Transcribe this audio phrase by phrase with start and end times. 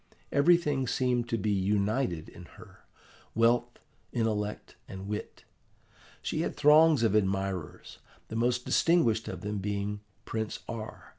[0.31, 2.85] Everything seemed to be united in her,
[3.35, 3.77] wealth,
[4.11, 5.43] intellect, and wit.
[6.23, 11.09] She had throngs of admirers, the most distinguished of them being Prince R.